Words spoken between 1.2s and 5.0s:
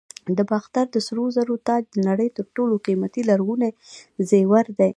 زرو تاج د نړۍ تر ټولو قیمتي لرغوني زیور دی